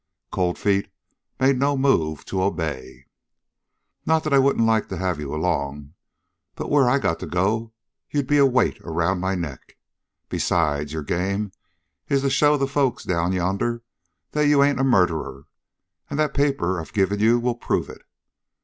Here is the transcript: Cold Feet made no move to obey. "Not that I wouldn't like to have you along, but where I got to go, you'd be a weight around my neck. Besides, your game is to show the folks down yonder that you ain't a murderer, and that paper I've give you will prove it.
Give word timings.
Cold 0.31 0.57
Feet 0.57 0.89
made 1.39 1.59
no 1.59 1.77
move 1.77 2.25
to 2.25 2.41
obey. 2.41 3.05
"Not 4.03 4.23
that 4.23 4.33
I 4.33 4.39
wouldn't 4.39 4.65
like 4.65 4.87
to 4.89 4.97
have 4.97 5.19
you 5.19 5.31
along, 5.31 5.93
but 6.55 6.71
where 6.71 6.89
I 6.89 6.97
got 6.97 7.19
to 7.19 7.27
go, 7.27 7.71
you'd 8.09 8.25
be 8.25 8.39
a 8.39 8.45
weight 8.47 8.81
around 8.81 9.19
my 9.19 9.35
neck. 9.35 9.77
Besides, 10.27 10.91
your 10.91 11.03
game 11.03 11.51
is 12.09 12.21
to 12.23 12.31
show 12.31 12.57
the 12.57 12.65
folks 12.67 13.03
down 13.03 13.31
yonder 13.31 13.83
that 14.31 14.47
you 14.47 14.63
ain't 14.63 14.79
a 14.79 14.83
murderer, 14.83 15.45
and 16.09 16.17
that 16.17 16.33
paper 16.33 16.81
I've 16.81 16.93
give 16.93 17.11
you 17.21 17.39
will 17.39 17.53
prove 17.53 17.87
it. 17.87 18.01